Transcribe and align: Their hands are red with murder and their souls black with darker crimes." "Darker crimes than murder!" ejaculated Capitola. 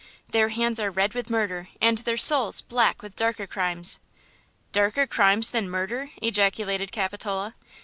Their 0.29 0.49
hands 0.49 0.79
are 0.79 0.89
red 0.89 1.13
with 1.13 1.29
murder 1.29 1.67
and 1.79 1.99
their 1.99 2.17
souls 2.17 2.59
black 2.61 3.03
with 3.03 3.15
darker 3.15 3.45
crimes." 3.45 3.99
"Darker 4.71 5.05
crimes 5.05 5.51
than 5.51 5.69
murder!" 5.69 6.09
ejaculated 6.23 6.91
Capitola. 6.91 7.53